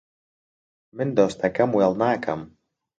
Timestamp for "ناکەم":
2.01-2.41